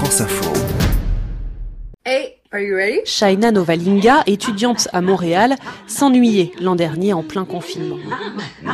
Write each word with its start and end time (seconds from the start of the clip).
France 0.00 0.22
Info. 0.22 0.50
Hey, 2.06 2.38
are 2.52 2.62
you 2.62 2.74
ready? 2.74 3.00
Shaina 3.04 3.52
Novalinga, 3.52 4.22
étudiante 4.26 4.88
à 4.94 5.02
Montréal, 5.02 5.56
s'ennuyait 5.86 6.52
l'an 6.58 6.74
dernier 6.74 7.12
en 7.12 7.22
plein 7.22 7.44
confinement. 7.44 7.98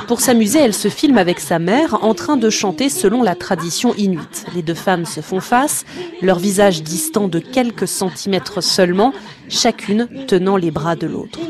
Pour 0.06 0.20
s'amuser, 0.20 0.60
elle 0.60 0.72
se 0.72 0.86
filme 0.86 1.18
avec 1.18 1.40
sa 1.40 1.58
mère 1.58 2.04
en 2.04 2.14
train 2.14 2.36
de 2.36 2.48
chanter 2.48 2.88
selon 2.88 3.24
la 3.24 3.34
tradition 3.34 3.92
inuite. 3.96 4.46
Les 4.54 4.62
deux 4.62 4.74
femmes 4.74 5.04
se 5.04 5.20
font 5.20 5.40
face, 5.40 5.84
leurs 6.22 6.38
visages 6.38 6.84
distants 6.84 7.26
de 7.26 7.40
quelques 7.40 7.88
centimètres 7.88 8.60
seulement, 8.60 9.12
chacune 9.48 10.06
tenant 10.28 10.56
les 10.56 10.70
bras 10.70 10.94
de 10.94 11.08
l'autre. 11.08 11.40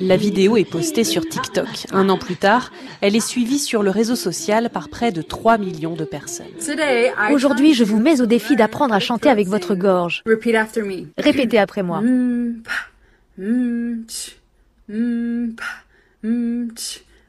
La 0.00 0.16
vidéo 0.16 0.56
est 0.56 0.64
postée 0.64 1.04
sur 1.04 1.22
TikTok. 1.28 1.86
Un 1.92 2.08
an 2.08 2.18
plus 2.18 2.36
tard, 2.36 2.72
elle 3.00 3.16
est 3.16 3.26
suivie 3.26 3.58
sur 3.58 3.82
le 3.82 3.90
réseau 3.90 4.16
social 4.16 4.70
par 4.70 4.88
près 4.88 5.12
de 5.12 5.22
3 5.22 5.58
millions 5.58 5.94
de 5.94 6.04
personnes. 6.04 6.46
Aujourd'hui, 7.32 7.74
je 7.74 7.84
vous 7.84 7.98
mets 7.98 8.20
au 8.20 8.26
défi 8.26 8.56
d'apprendre 8.56 8.94
à 8.94 9.00
chanter 9.00 9.28
avec 9.28 9.48
votre 9.48 9.74
gorge. 9.74 10.22
Répétez 11.18 11.58
après 11.58 11.82
moi. 11.82 12.02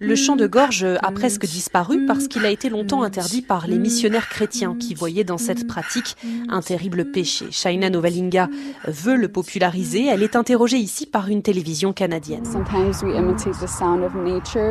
Le 0.06 0.16
chant 0.16 0.36
de 0.36 0.46
gorge 0.46 0.86
a 1.02 1.12
presque 1.12 1.46
disparu 1.46 2.06
parce 2.06 2.28
qu'il 2.28 2.46
a 2.46 2.52
été 2.52 2.70
longtemps 2.70 3.02
interdit 3.02 3.42
par 3.42 3.66
les 3.66 3.80
missionnaires 3.80 4.30
chrétiens 4.30 4.76
qui 4.80 4.94
voyaient 4.94 5.24
dans 5.24 5.40
cette 5.40 5.66
pratique 5.66 6.16
un 6.48 6.62
terrible 6.62 7.06
péché. 7.06 7.48
Shaina 7.50 7.90
Novalinga 7.90 8.48
veut 8.88 9.16
le 9.16 9.28
populariser. 9.30 10.06
Elle 10.06 10.22
est 10.22 10.36
interrogée 10.36 10.78
ici 10.78 11.08
par 11.08 11.28
une 11.28 11.42
télévision 11.42 11.92
canadienne. 11.92 12.44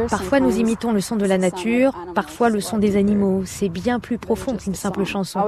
Parfois, 0.09 0.39
nous 0.39 0.56
imitons 0.56 0.92
le 0.92 1.01
son 1.01 1.16
de 1.16 1.27
la 1.27 1.39
nature, 1.39 1.95
parfois 2.14 2.48
le 2.48 2.61
son 2.61 2.78
des 2.78 2.97
animaux. 2.97 3.42
C'est 3.45 3.69
bien 3.69 3.98
plus 3.98 4.19
profond 4.19 4.56
qu'une 4.56 4.77
simple 4.77 5.05
chanson. 5.05 5.41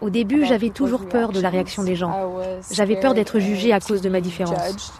Au 0.00 0.10
début, 0.10 0.44
j'avais 0.46 0.70
toujours 0.70 1.08
peur 1.08 1.32
de 1.32 1.40
la 1.40 1.50
réaction 1.50 1.82
des 1.82 1.96
gens. 1.96 2.30
J'avais 2.70 3.00
peur 3.00 3.14
d'être 3.14 3.40
jugée 3.40 3.72
à 3.72 3.80
cause 3.80 4.02
de 4.02 4.08
ma 4.08 4.20
différence. 4.20 4.92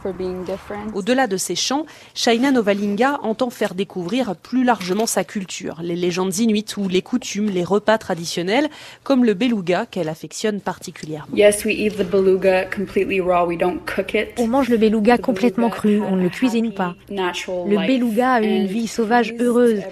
Au-delà 0.94 1.28
de 1.28 1.36
ces 1.36 1.54
chants, 1.54 1.86
Shaina 2.14 2.50
Novalinga 2.50 3.20
entend 3.22 3.50
faire 3.52 3.74
découvrir 3.74 4.34
plus 4.34 4.64
largement 4.64 5.06
sa 5.06 5.24
culture, 5.24 5.80
les 5.82 5.96
légendes 5.96 6.36
inuites 6.38 6.76
ou 6.76 6.88
les 6.88 7.02
coutumes, 7.02 7.50
les 7.50 7.64
repas 7.64 7.98
traditionnels, 7.98 8.68
comme 9.04 9.24
le 9.24 9.34
beluga 9.34 9.86
qu'elle 9.86 10.08
affectionne 10.08 10.60
particulièrement. 10.60 11.34
Yes, 11.36 11.64
we 11.64 11.72
eat 11.72 11.96
the 11.96 12.08
beluga 12.08 12.64
completely 12.64 13.20
raw. 13.20 13.46
We 13.46 13.58
don't 13.58 13.78
cook 13.84 14.14
it. 14.14 14.30
On 14.38 14.46
mange 14.46 14.68
le 14.68 14.76
beluga 14.76 15.18
complètement 15.18 15.70
cru, 15.70 16.00
on 16.00 16.16
ne 16.16 16.22
le 16.22 16.28
cuisine 16.28 16.72
pas. 16.72 16.94
Natural 17.10 17.68
Le 17.68 17.86
beluga 17.86 18.32
a 18.32 18.42
eu 18.42 18.46
une 18.46 18.66
vie 18.66 18.88
sauvage 18.88 19.34
heureuse. 19.38 19.82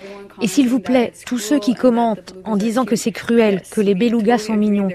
Et 0.43 0.47
s'il 0.47 0.69
vous 0.69 0.81
plaît, 0.81 1.13
tous 1.27 1.39
ceux 1.39 1.59
qui 1.59 1.75
commentent 1.75 2.35
en 2.45 2.57
disant 2.57 2.85
que 2.85 2.97
c'est 2.97 3.13
cruel, 3.13 3.63
que 3.71 3.81
les 3.81 3.95
belugas 3.95 4.39
sont 4.39 4.55
mignons, 4.55 4.89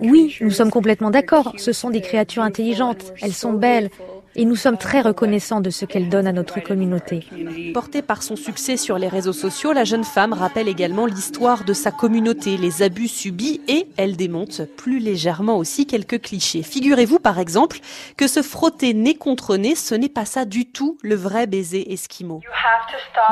oui, 0.00 0.36
nous 0.40 0.50
sommes 0.50 0.70
complètement 0.70 1.10
d'accord, 1.10 1.52
ce 1.56 1.72
sont 1.72 1.90
des 1.90 2.00
créatures 2.00 2.42
intelligentes, 2.42 3.12
elles 3.20 3.32
so 3.32 3.48
sont 3.48 3.52
belles, 3.54 3.90
et 4.36 4.44
nous 4.44 4.54
sommes 4.54 4.76
très 4.76 5.00
for 5.00 5.06
what 5.06 5.08
reconnaissants 5.08 5.60
de 5.60 5.70
ce 5.70 5.84
qu'elles 5.84 6.08
donnent 6.08 6.26
à 6.26 6.32
notre 6.32 6.60
communauté. 6.60 7.26
Portée 7.72 8.02
par 8.02 8.22
son 8.22 8.36
succès 8.36 8.76
sur 8.76 8.98
les 8.98 9.08
réseaux 9.08 9.32
sociaux, 9.32 9.72
la 9.72 9.84
jeune 9.84 10.04
femme 10.04 10.32
rappelle 10.32 10.68
également 10.68 11.06
l'histoire 11.06 11.64
de 11.64 11.72
sa 11.72 11.90
communauté, 11.90 12.56
les 12.56 12.82
abus 12.82 13.08
subis 13.08 13.60
et 13.66 13.86
elle 13.96 14.16
démonte 14.16 14.62
plus 14.76 14.98
légèrement 14.98 15.56
aussi 15.56 15.86
quelques 15.86 16.20
clichés. 16.20 16.62
Figurez-vous 16.62 17.18
par 17.18 17.38
exemple 17.38 17.78
que 18.16 18.26
se 18.26 18.42
frotter 18.42 18.94
nez 18.94 19.14
contre 19.14 19.56
nez, 19.56 19.74
ce 19.74 19.94
n'est 19.94 20.08
pas 20.08 20.24
ça 20.24 20.44
du 20.44 20.66
tout 20.66 20.98
le 21.02 21.14
vrai 21.14 21.46
baiser 21.46 21.92
esquimau. 21.92 22.40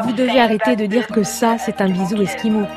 Vous 0.05 0.13
devez 0.13 0.41
arrêter 0.41 0.77
de 0.77 0.87
dire 0.87 1.07
que 1.07 1.23
ça, 1.23 1.59
c'est 1.59 1.81
un 1.81 1.91
bisou 1.91 2.21
esquimau. 2.23 2.67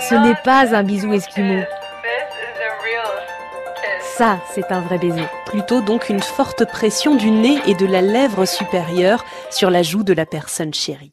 Ce 0.00 0.14
n'est 0.14 0.36
pas 0.42 0.74
un 0.74 0.84
bisou 0.84 1.12
esquimau. 1.12 1.62
Ça, 4.16 4.40
c'est 4.52 4.72
un 4.72 4.80
vrai 4.80 4.98
baiser. 4.98 5.26
Plutôt 5.46 5.80
donc 5.80 6.08
une 6.08 6.20
forte 6.20 6.64
pression 6.64 7.14
du 7.14 7.30
nez 7.30 7.58
et 7.66 7.74
de 7.74 7.86
la 7.86 8.02
lèvre 8.02 8.46
supérieure 8.46 9.24
sur 9.50 9.70
la 9.70 9.82
joue 9.82 10.02
de 10.02 10.12
la 10.12 10.26
personne 10.26 10.74
chérie. 10.74 11.12